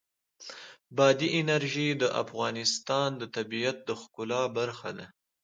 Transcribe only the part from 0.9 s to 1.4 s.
بادي